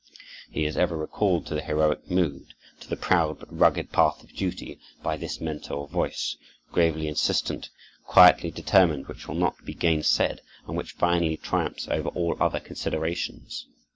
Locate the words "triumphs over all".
11.37-12.35